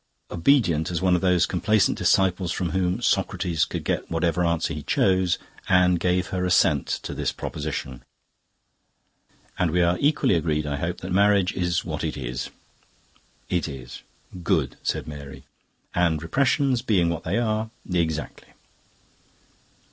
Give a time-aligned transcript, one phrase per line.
[0.31, 4.81] Obedient as one of those complaisant disciples from whom Socrates could get whatever answer he
[4.81, 5.37] chose,
[5.69, 8.01] Anne gave her assent to this proposition.
[9.59, 12.49] "And we are equally agreed, I hope, that marriage is what it is."
[13.47, 14.01] "It is."
[14.41, 15.43] "Good!" said Mary.
[15.93, 18.47] "And repressions being what they are..." "Exactly."